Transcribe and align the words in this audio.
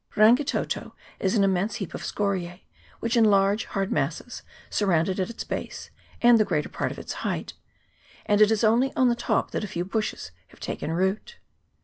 Rangitoto 0.15 0.95
is 1.19 1.35
an 1.35 1.43
immense 1.43 1.75
heap 1.75 1.93
of 1.93 2.01
scoriae, 2.01 2.61
which 3.01 3.15
in 3.15 3.23
large 3.23 3.65
hard 3.65 3.91
masses 3.91 4.41
surround 4.67 5.09
it 5.09 5.19
at 5.19 5.29
its 5.29 5.43
base 5.43 5.91
and 6.23 6.39
the 6.39 6.43
greater 6.43 6.69
part 6.69 6.91
of 6.91 6.97
its 6.97 7.13
height; 7.21 7.53
and 8.25 8.41
it 8.41 8.49
is 8.49 8.63
only 8.63 8.91
on 8.95 9.09
the 9.09 9.15
top 9.15 9.51
that 9.51 9.63
a 9.63 9.67
few 9.67 9.85
bushes 9.85 10.31
have 10.47 10.59
taken 10.59 10.89
root. 10.91 11.37